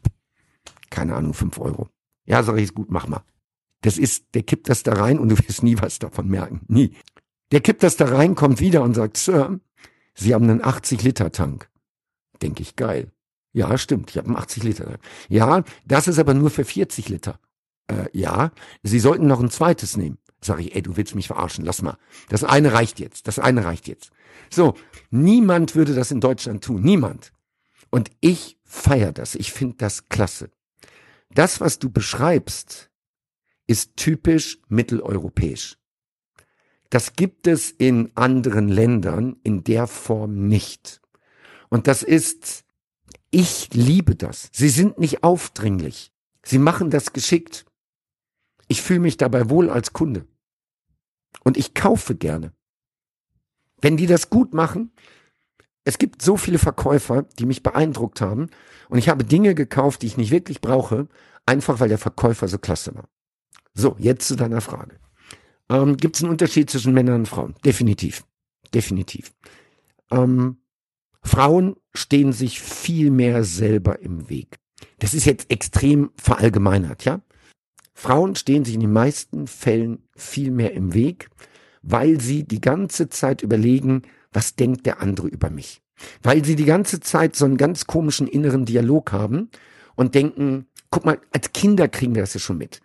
[0.89, 1.89] keine Ahnung, fünf Euro.
[2.25, 3.23] Ja, sag ich, gut, mach mal.
[3.81, 6.61] Das ist, der kippt das da rein und du wirst nie was davon merken.
[6.67, 6.95] Nie.
[7.51, 9.59] Der kippt das da rein, kommt wieder und sagt, Sir,
[10.15, 11.69] Sie haben einen 80-Liter-Tank.
[12.41, 13.11] Denke ich, geil.
[13.51, 14.99] Ja, stimmt, ich habe einen 80-Liter-Tank.
[15.29, 17.39] Ja, das ist aber nur für 40 Liter.
[17.87, 18.51] Äh, ja,
[18.83, 20.17] Sie sollten noch ein zweites nehmen.
[20.45, 21.97] Sag ich, ey, du willst mich verarschen, lass mal.
[22.29, 24.11] Das eine reicht jetzt, das eine reicht jetzt.
[24.51, 24.75] So,
[25.09, 27.33] niemand würde das in Deutschland tun, niemand.
[27.89, 30.51] Und ich feier das, ich finde das klasse.
[31.31, 32.91] Das, was du beschreibst,
[33.67, 35.77] ist typisch mitteleuropäisch.
[36.91, 41.01] Das gibt es in anderen Ländern in der Form nicht.
[41.69, 42.63] Und das ist,
[43.31, 44.49] ich liebe das.
[44.53, 46.11] Sie sind nicht aufdringlich.
[46.43, 47.65] Sie machen das geschickt.
[48.67, 50.27] Ich fühle mich dabei wohl als Kunde.
[51.43, 52.53] Und ich kaufe gerne.
[53.81, 54.91] Wenn die das gut machen,
[55.83, 58.49] es gibt so viele Verkäufer, die mich beeindruckt haben.
[58.89, 61.07] Und ich habe Dinge gekauft, die ich nicht wirklich brauche,
[61.45, 63.07] einfach weil der Verkäufer so klasse war.
[63.73, 64.97] So, jetzt zu deiner Frage.
[65.69, 67.55] Ähm, Gibt es einen Unterschied zwischen Männern und Frauen?
[67.63, 68.23] Definitiv.
[68.73, 69.33] Definitiv.
[70.11, 70.57] Ähm,
[71.21, 74.59] Frauen stehen sich viel mehr selber im Weg.
[74.99, 77.21] Das ist jetzt extrem verallgemeinert, ja?
[77.95, 81.29] Frauen stehen sich in den meisten Fällen viel mehr im Weg,
[81.81, 84.03] weil sie die ganze Zeit überlegen,
[84.33, 85.81] was denkt der andere über mich?
[86.21, 89.49] Weil sie die ganze Zeit so einen ganz komischen inneren Dialog haben
[89.95, 92.81] und denken, guck mal, als Kinder kriegen wir das ja schon mit.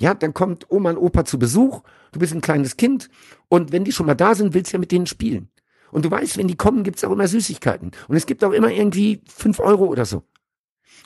[0.00, 3.10] Ja, dann kommt Oma und Opa zu Besuch, du bist ein kleines Kind
[3.48, 5.48] und wenn die schon mal da sind, willst du ja mit denen spielen.
[5.90, 7.90] Und du weißt, wenn die kommen, gibt's auch immer Süßigkeiten.
[8.08, 10.22] Und es gibt auch immer irgendwie fünf Euro oder so.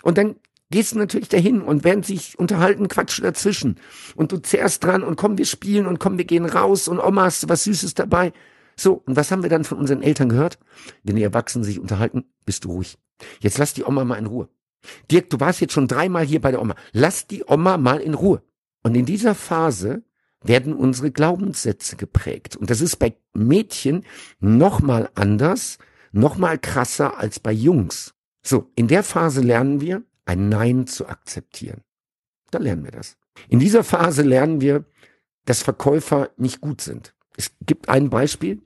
[0.02, 0.36] Und dann
[0.70, 3.76] gehst du natürlich dahin und während sich unterhalten, quatschen dazwischen.
[4.14, 7.24] Und du zehrst dran und komm, wir spielen und komm, wir gehen raus und Oma,
[7.24, 8.32] hast du was Süßes dabei?
[8.76, 10.58] So, und was haben wir dann von unseren Eltern gehört?
[11.02, 12.98] Wenn die Erwachsenen sich unterhalten, bist du ruhig.
[13.40, 14.48] Jetzt lass die Oma mal in Ruhe.
[15.10, 16.74] Dirk, du warst jetzt schon dreimal hier bei der Oma.
[16.92, 18.42] Lass die Oma mal in Ruhe.
[18.82, 20.04] Und in dieser Phase
[20.42, 22.56] werden unsere Glaubenssätze geprägt.
[22.56, 24.04] Und das ist bei Mädchen
[24.38, 25.78] noch mal anders,
[26.12, 28.14] noch mal krasser als bei Jungs.
[28.42, 31.82] So, in der Phase lernen wir, ein Nein zu akzeptieren.
[32.50, 33.16] Da lernen wir das.
[33.48, 34.84] In dieser Phase lernen wir,
[35.44, 37.14] dass Verkäufer nicht gut sind.
[37.36, 38.60] Es gibt ein Beispiel.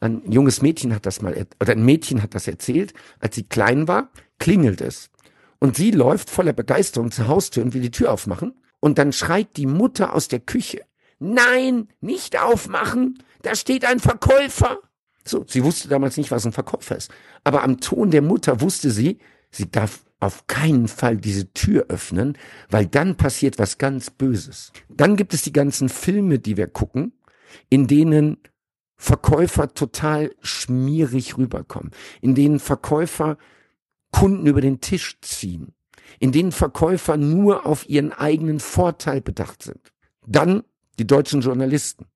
[0.00, 2.94] Ein junges Mädchen hat das mal, oder ein Mädchen hat das erzählt.
[3.20, 5.10] Als sie klein war, klingelt es.
[5.58, 8.54] Und sie läuft voller Begeisterung zur Haustür und will die Tür aufmachen.
[8.80, 10.84] Und dann schreit die Mutter aus der Küche.
[11.18, 13.22] Nein, nicht aufmachen.
[13.42, 14.78] Da steht ein Verkäufer.
[15.24, 17.10] So, sie wusste damals nicht, was ein Verkäufer ist.
[17.42, 19.18] Aber am Ton der Mutter wusste sie,
[19.50, 22.36] sie darf auf keinen Fall diese Tür öffnen,
[22.70, 24.72] weil dann passiert was ganz Böses.
[24.88, 27.12] Dann gibt es die ganzen Filme, die wir gucken,
[27.70, 28.38] in denen
[28.96, 33.38] Verkäufer total schmierig rüberkommen, in denen Verkäufer
[34.10, 35.72] Kunden über den Tisch ziehen,
[36.18, 39.92] in denen Verkäufer nur auf ihren eigenen Vorteil bedacht sind.
[40.26, 40.64] Dann
[40.98, 42.06] die deutschen Journalisten.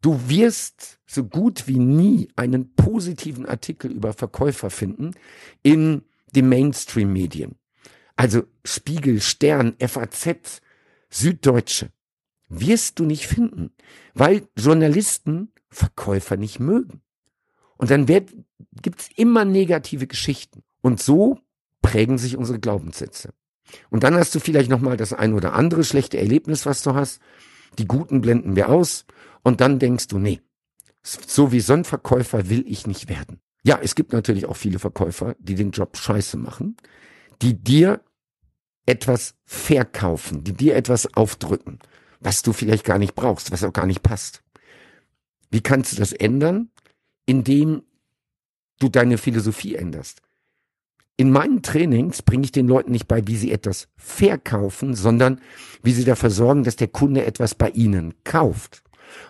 [0.00, 5.12] Du wirst so gut wie nie einen positiven Artikel über Verkäufer finden
[5.62, 7.56] in den Mainstream-Medien.
[8.16, 10.60] Also Spiegel, Stern, FAZ,
[11.08, 11.90] Süddeutsche.
[12.48, 13.72] Wirst du nicht finden,
[14.14, 17.00] weil Journalisten Verkäufer nicht mögen.
[17.76, 18.34] Und dann wird,
[18.82, 20.62] gibt's immer negative Geschichten.
[20.82, 21.38] Und so
[21.80, 23.32] prägen sich unsere Glaubenssätze.
[23.88, 26.94] Und dann hast du vielleicht noch mal das ein oder andere schlechte Erlebnis, was du
[26.94, 27.20] hast.
[27.78, 29.06] Die guten blenden wir aus.
[29.42, 30.40] Und dann denkst du, nee,
[31.02, 33.40] so wie so ein Verkäufer will ich nicht werden.
[33.62, 36.76] Ja, es gibt natürlich auch viele Verkäufer, die den Job scheiße machen,
[37.42, 38.00] die dir
[38.86, 41.78] etwas verkaufen, die dir etwas aufdrücken,
[42.20, 44.42] was du vielleicht gar nicht brauchst, was auch gar nicht passt.
[45.50, 46.70] Wie kannst du das ändern?
[47.26, 47.82] Indem
[48.78, 50.22] du deine Philosophie änderst.
[51.16, 55.40] In meinen Trainings bringe ich den Leuten nicht bei, wie sie etwas verkaufen, sondern
[55.82, 58.82] wie sie dafür sorgen, dass der Kunde etwas bei ihnen kauft.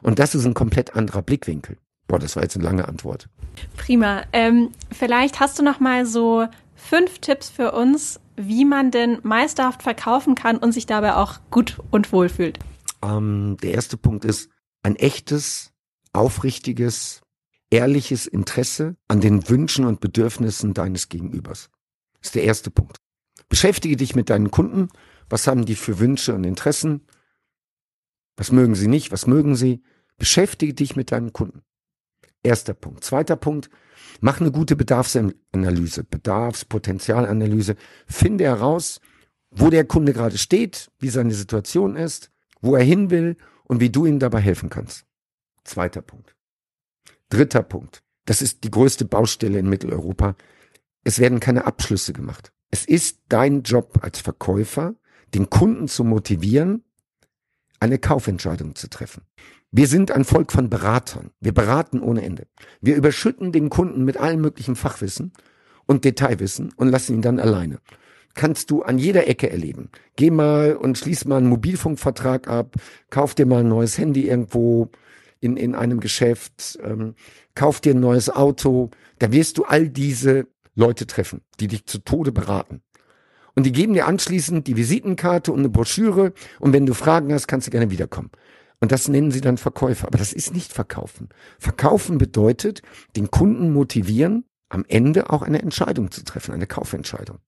[0.03, 1.79] Und das ist ein komplett anderer Blickwinkel.
[2.11, 3.29] Boah, das war jetzt eine lange Antwort.
[3.77, 4.25] Prima.
[4.33, 9.85] Ähm, vielleicht hast du noch mal so fünf Tipps für uns, wie man denn meisterhaft
[9.85, 12.59] verkaufen kann und sich dabei auch gut und wohl fühlt.
[13.01, 14.51] Ähm, der erste Punkt ist
[14.83, 15.71] ein echtes,
[16.13, 17.21] aufrichtiges,
[17.71, 21.71] ehrliches Interesse an den Wünschen und Bedürfnissen deines Gegenübers.
[22.15, 22.97] Das ist der erste Punkt.
[23.49, 24.89] Beschäftige dich mit deinen Kunden.
[25.29, 27.07] Was haben die für Wünsche und Interessen?
[28.37, 29.13] Was mögen sie nicht?
[29.13, 29.85] Was mögen sie?
[30.17, 31.63] Beschäftige dich mit deinen Kunden.
[32.43, 33.05] Erster Punkt.
[33.05, 33.71] Zweiter Punkt.
[34.21, 37.77] Mach eine gute Bedarfsanalyse, Bedarfspotenzialanalyse.
[38.07, 39.01] Finde heraus,
[39.51, 43.91] wo der Kunde gerade steht, wie seine Situation ist, wo er hin will und wie
[43.91, 45.07] du ihm dabei helfen kannst.
[45.65, 46.35] Zweiter Punkt.
[47.29, 48.03] Dritter Punkt.
[48.25, 50.37] Das ist die größte Baustelle in Mitteleuropa.
[51.05, 52.53] Es werden keine Abschlüsse gemacht.
[52.71, 54.95] Es ist dein Job als Verkäufer,
[55.35, 56.85] den Kunden zu motivieren,
[57.81, 59.23] eine Kaufentscheidung zu treffen.
[59.73, 61.31] Wir sind ein Volk von Beratern.
[61.41, 62.49] Wir beraten ohne Ende.
[62.81, 65.33] Wir überschütten den Kunden mit allem möglichen Fachwissen
[65.87, 67.79] und Detailwissen und lassen ihn dann alleine.
[68.35, 69.91] Kannst du an jeder Ecke erleben.
[70.17, 72.75] Geh mal und schließ mal einen Mobilfunkvertrag ab,
[73.11, 74.91] kauf dir mal ein neues Handy irgendwo
[75.39, 77.15] in, in einem Geschäft, ähm,
[77.55, 78.91] kauf dir ein neues Auto.
[79.21, 82.83] Da wirst du all diese Leute treffen, die dich zu Tode beraten.
[83.55, 87.47] Und die geben dir anschließend die Visitenkarte und eine Broschüre und wenn du Fragen hast,
[87.47, 88.31] kannst du gerne wiederkommen.
[88.81, 90.07] Und das nennen sie dann Verkäufer.
[90.07, 91.29] Aber das ist nicht Verkaufen.
[91.59, 92.83] Verkaufen bedeutet,
[93.15, 97.39] den Kunden motivieren, am Ende auch eine Entscheidung zu treffen, eine Kaufentscheidung.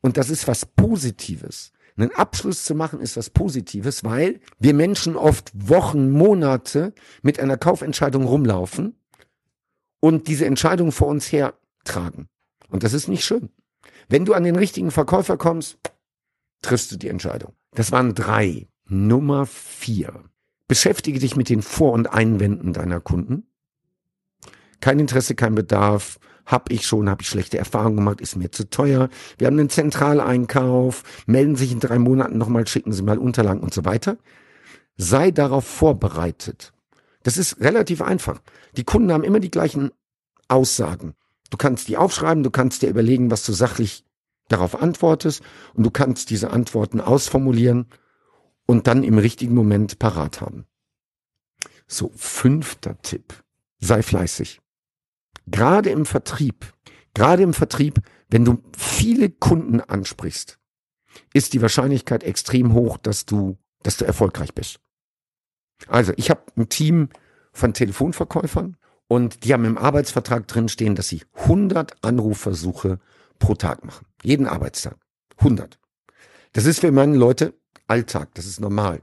[0.00, 1.72] Und das ist was Positives.
[1.96, 7.56] Einen Abschluss zu machen ist was Positives, weil wir Menschen oft Wochen, Monate mit einer
[7.56, 8.96] Kaufentscheidung rumlaufen
[10.00, 12.28] und diese Entscheidung vor uns hertragen.
[12.68, 13.50] Und das ist nicht schön.
[14.08, 15.78] Wenn du an den richtigen Verkäufer kommst,
[16.62, 17.54] triffst du die Entscheidung.
[17.72, 18.68] Das waren drei.
[18.84, 20.24] Nummer vier.
[20.68, 23.44] Beschäftige dich mit den Vor- und Einwänden deiner Kunden.
[24.80, 26.18] Kein Interesse, kein Bedarf.
[26.44, 29.08] Hab ich schon, habe ich schlechte Erfahrungen gemacht, ist mir zu teuer.
[29.38, 33.74] Wir haben einen Zentraleinkauf, melden sich in drei Monaten nochmal, schicken Sie mal Unterlagen und
[33.74, 34.16] so weiter.
[34.96, 36.72] Sei darauf vorbereitet.
[37.22, 38.40] Das ist relativ einfach.
[38.76, 39.90] Die Kunden haben immer die gleichen
[40.48, 41.14] Aussagen.
[41.50, 44.04] Du kannst die aufschreiben, du kannst dir überlegen, was du sachlich
[44.48, 45.42] darauf antwortest
[45.74, 47.86] und du kannst diese Antworten ausformulieren
[48.68, 50.66] und dann im richtigen Moment parat haben.
[51.86, 53.42] So, fünfter Tipp.
[53.80, 54.60] Sei fleißig.
[55.46, 56.74] Gerade im Vertrieb,
[57.14, 60.58] gerade im Vertrieb, wenn du viele Kunden ansprichst,
[61.32, 64.80] ist die Wahrscheinlichkeit extrem hoch, dass du, dass du erfolgreich bist.
[65.86, 67.08] Also, ich habe ein Team
[67.52, 68.76] von Telefonverkäufern
[69.06, 72.98] und die haben im Arbeitsvertrag drinstehen, dass sie 100 Anrufversuche
[73.38, 74.06] pro Tag machen.
[74.22, 74.98] Jeden Arbeitstag.
[75.38, 75.78] 100.
[76.52, 77.54] Das ist für meine Leute
[77.88, 78.30] Alltag.
[78.34, 79.02] Das ist normal.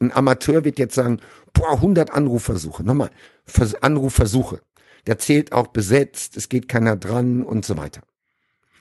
[0.00, 1.20] Ein Amateur wird jetzt sagen,
[1.52, 2.82] boah, 100 Anrufversuche.
[2.82, 3.10] Nochmal,
[3.80, 4.60] Anrufversuche.
[5.06, 8.02] Der zählt auch besetzt, es geht keiner dran und so weiter.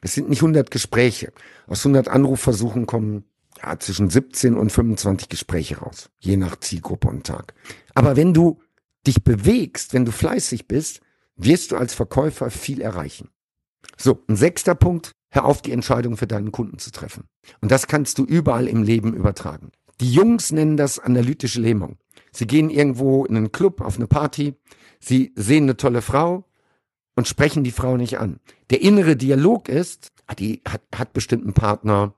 [0.01, 1.31] Es sind nicht 100 Gespräche.
[1.67, 3.25] Aus 100 Anrufversuchen kommen
[3.61, 7.53] ja, zwischen 17 und 25 Gespräche raus, je nach Zielgruppe und Tag.
[7.93, 8.59] Aber wenn du
[9.05, 11.01] dich bewegst, wenn du fleißig bist,
[11.35, 13.29] wirst du als Verkäufer viel erreichen.
[13.97, 17.23] So, ein sechster Punkt, hör auf, die Entscheidung für deinen Kunden zu treffen.
[17.61, 19.71] Und das kannst du überall im Leben übertragen.
[19.99, 21.97] Die Jungs nennen das analytische Lähmung.
[22.31, 24.55] Sie gehen irgendwo in einen Club, auf eine Party,
[24.99, 26.45] sie sehen eine tolle Frau
[27.15, 28.39] und sprechen die Frau nicht an.
[28.69, 32.13] Der innere Dialog ist, ah, die hat, hat bestimmt einen Partner,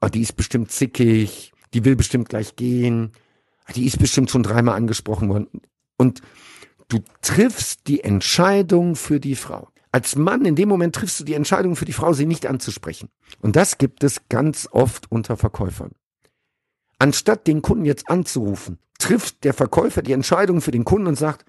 [0.00, 3.12] ah, die ist bestimmt zickig, die will bestimmt gleich gehen,
[3.66, 5.48] ah, die ist bestimmt schon dreimal angesprochen worden.
[5.96, 6.20] Und
[6.88, 9.68] du triffst die Entscheidung für die Frau.
[9.92, 13.08] Als Mann in dem Moment triffst du die Entscheidung für die Frau, sie nicht anzusprechen.
[13.40, 15.92] Und das gibt es ganz oft unter Verkäufern.
[16.98, 21.44] Anstatt den Kunden jetzt anzurufen, trifft der Verkäufer die Entscheidung für den Kunden und sagt,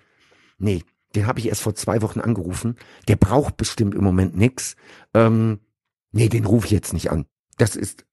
[0.58, 0.84] nee,
[1.16, 2.76] den habe ich erst vor zwei Wochen angerufen,
[3.08, 4.76] der braucht bestimmt im Moment nix.
[5.14, 5.60] Ähm,
[6.12, 7.26] nee, den rufe ich jetzt nicht an.
[7.58, 8.06] Das ist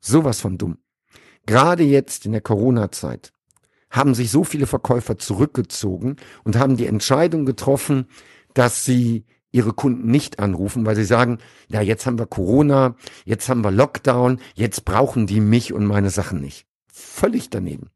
[0.00, 0.78] sowas von dumm.
[1.46, 3.32] Gerade jetzt in der Corona-Zeit
[3.90, 8.06] haben sich so viele Verkäufer zurückgezogen und haben die Entscheidung getroffen,
[8.54, 11.38] dass sie ihre Kunden nicht anrufen, weil sie sagen,
[11.68, 16.10] ja, jetzt haben wir Corona, jetzt haben wir Lockdown, jetzt brauchen die mich und meine
[16.10, 16.66] Sachen nicht.
[16.92, 17.90] Völlig daneben.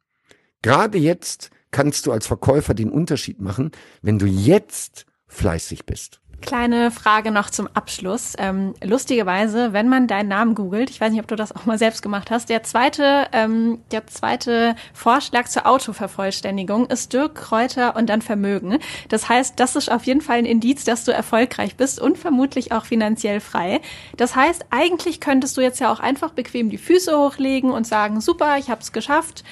[0.63, 6.21] Gerade jetzt kannst du als Verkäufer den Unterschied machen, wenn du jetzt fleißig bist.
[6.43, 8.35] Kleine Frage noch zum Abschluss.
[8.39, 11.79] Ähm, lustigerweise, wenn man deinen Namen googelt, ich weiß nicht, ob du das auch mal
[11.79, 18.11] selbst gemacht hast, der zweite, ähm, der zweite Vorschlag zur Autovervollständigung ist Dirk Kräuter und
[18.11, 18.79] dann Vermögen.
[19.09, 22.71] Das heißt, das ist auf jeden Fall ein Indiz, dass du erfolgreich bist und vermutlich
[22.71, 23.81] auch finanziell frei.
[24.17, 28.21] Das heißt, eigentlich könntest du jetzt ja auch einfach bequem die Füße hochlegen und sagen,
[28.21, 29.43] super, ich habe es geschafft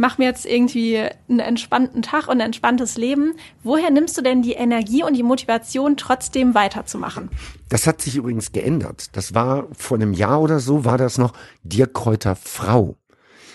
[0.00, 3.34] mach mir jetzt irgendwie einen entspannten Tag und ein entspanntes Leben.
[3.62, 7.28] Woher nimmst du denn die Energie und die Motivation, trotzdem weiterzumachen?
[7.68, 9.14] Das hat sich übrigens geändert.
[9.14, 11.34] Das war vor einem Jahr oder so, war das noch
[11.64, 12.96] Dirkräuter Frau.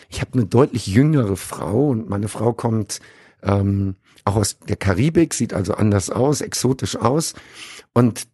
[0.07, 2.99] Ich habe eine deutlich jüngere Frau und meine Frau kommt
[3.41, 7.33] ähm, auch aus der Karibik, sieht also anders aus, exotisch aus.
[7.93, 8.27] Und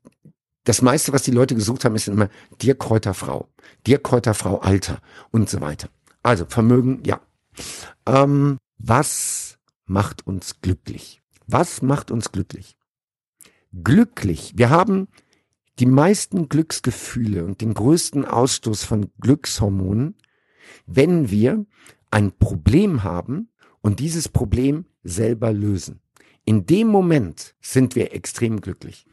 [0.66, 2.28] das meiste, was die Leute gesucht haben, ist immer
[2.62, 3.48] Dirkräuter Frau,
[3.88, 5.00] Dirkräuter Frau Alter
[5.32, 5.88] und so weiter.
[6.24, 7.22] Also Vermögen, ja,
[8.06, 11.22] ähm, was macht uns glücklich?
[11.48, 12.76] Was macht uns glücklich?
[13.84, 14.54] Glücklich.
[14.56, 15.08] Wir haben
[15.80, 20.16] die meisten Glücksgefühle und den größten Ausstoß von Glückshormonen,
[20.86, 21.66] wenn wir
[22.12, 23.50] ein Problem haben
[23.82, 26.02] und dieses Problem selber lösen.
[26.46, 29.06] In dem Moment sind wir extrem glücklich.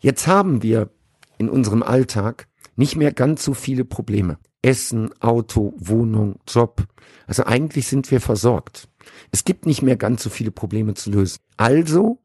[0.00, 0.90] Jetzt haben wir
[1.38, 4.38] in unserem Alltag nicht mehr ganz so viele Probleme.
[4.64, 6.86] Essen, Auto, Wohnung, Job.
[7.26, 8.88] Also eigentlich sind wir versorgt.
[9.30, 11.38] Es gibt nicht mehr ganz so viele Probleme zu lösen.
[11.58, 12.18] Also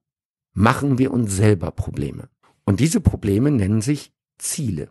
[0.54, 2.30] machen wir uns selber Probleme.
[2.64, 4.90] Und diese Probleme nennen sich Ziele.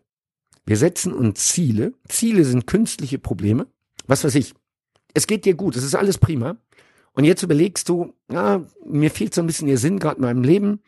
[0.67, 1.95] Wir setzen uns Ziele.
[2.07, 3.67] Ziele sind künstliche Probleme.
[4.07, 4.55] Was weiß ich.
[5.15, 5.75] Es geht dir gut.
[5.75, 6.59] Es ist alles prima.
[7.13, 10.43] Und jetzt überlegst du, ja, mir fehlt so ein bisschen der Sinn gerade in meinem
[10.43, 10.83] Leben.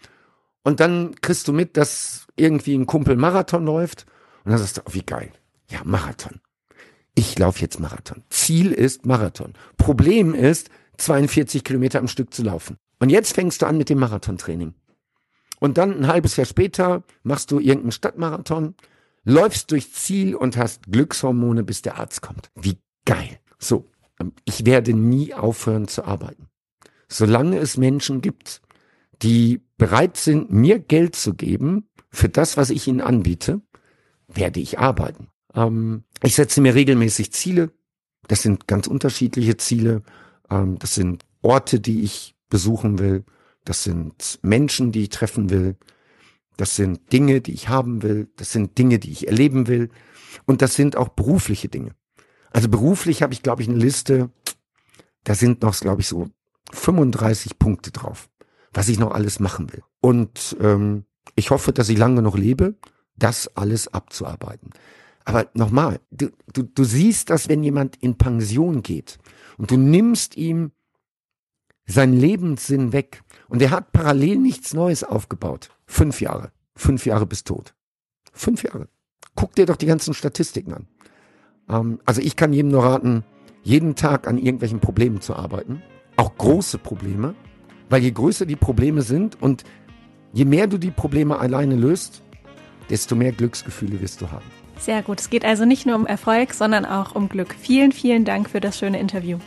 [0.62, 4.05] Und dann kriegst du mit, dass irgendwie ein Kumpel Marathon läuft.
[4.45, 5.32] Und dann sagst du, oh, wie geil.
[5.70, 6.41] Ja, Marathon
[7.14, 8.22] ich laufe jetzt Marathon.
[8.30, 9.54] Ziel ist Marathon.
[9.76, 12.76] Problem ist, 42 Kilometer am Stück zu laufen.
[12.98, 14.74] Und jetzt fängst du an mit dem Marathontraining.
[15.58, 18.74] Und dann ein halbes Jahr später machst du irgendeinen Stadtmarathon,
[19.24, 22.50] läufst durch Ziel und hast Glückshormone, bis der Arzt kommt.
[22.54, 23.38] Wie geil.
[23.58, 23.86] So,
[24.18, 26.48] ähm, ich werde nie aufhören zu arbeiten.
[27.08, 28.62] Solange es Menschen gibt,
[29.22, 33.61] die bereit sind, mir Geld zu geben für das, was ich ihnen anbiete,
[34.28, 35.28] werde ich arbeiten.
[35.55, 37.72] Ähm, ich setze mir regelmäßig Ziele.
[38.28, 40.03] Das sind ganz unterschiedliche Ziele.
[40.51, 43.24] Ähm, das sind Orte, die ich besuchen will.
[43.64, 45.76] Das sind Menschen, die ich treffen will.
[46.57, 48.28] Das sind Dinge, die ich haben will.
[48.36, 49.90] Das sind Dinge, die ich erleben will.
[50.46, 51.94] Und das sind auch berufliche Dinge.
[52.51, 54.30] Also beruflich habe ich, glaube ich, eine Liste.
[55.24, 56.28] Da sind noch, glaube ich, so
[56.72, 58.28] 35 Punkte drauf,
[58.72, 59.82] was ich noch alles machen will.
[60.01, 62.76] Und ähm, ich hoffe, dass ich lange noch lebe,
[63.16, 64.70] das alles abzuarbeiten.
[65.25, 69.18] Aber nochmal, du, du, du siehst das, wenn jemand in Pension geht
[69.59, 70.73] und du nimmst ihm
[71.87, 75.71] seinen Lebenssinn weg und er hat parallel nichts Neues aufgebaut.
[75.87, 76.53] Fünf Jahre.
[76.75, 77.75] Fünf Jahre bis tot.
[78.33, 78.89] Fünf Jahre.
[79.35, 80.87] Guck dir doch die ganzen Statistiken an.
[81.68, 83.25] Ähm, also ich kann jedem nur raten,
[83.62, 85.83] jeden Tag an irgendwelchen Problemen zu arbeiten.
[86.16, 87.35] Auch große Probleme.
[87.89, 89.64] Weil je größer die Probleme sind und
[90.33, 92.23] je mehr du die Probleme alleine löst,
[92.89, 94.59] desto mehr Glücksgefühle wirst du haben.
[94.81, 95.20] Sehr gut.
[95.20, 97.55] Es geht also nicht nur um Erfolg, sondern auch um Glück.
[97.61, 99.39] Vielen, vielen Dank für das schöne Interview.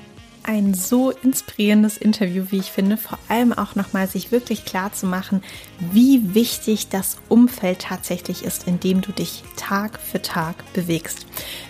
[0.43, 5.07] Ein so inspirierendes Interview, wie ich finde, vor allem auch nochmal sich wirklich klar zu
[5.07, 5.41] machen,
[5.79, 11.25] wie wichtig das Umfeld tatsächlich ist, in dem du dich Tag für Tag bewegst.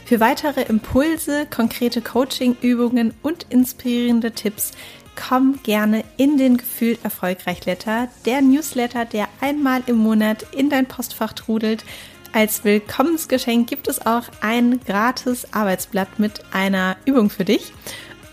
[0.06, 4.72] Für weitere Impulse, konkrete Coaching-Übungen und inspirierende Tipps
[5.16, 10.88] komm gerne in den Gefühlt Erfolgreich Letter, der Newsletter, der einmal im Monat in dein
[10.88, 11.86] Postfach trudelt
[12.34, 17.74] als Willkommensgeschenk gibt es auch ein gratis Arbeitsblatt mit einer Übung für dich.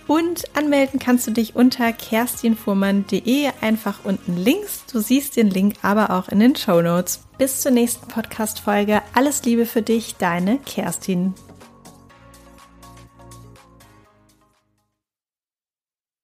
[0.06, 4.84] Und anmelden kannst du dich unter kerstinfuhrmann.de einfach unten links.
[4.90, 7.20] Du siehst den Link aber auch in den Show Notes.
[7.38, 9.02] Bis zur nächsten Podcast-Folge.
[9.14, 11.34] Alles Liebe für dich, deine Kerstin.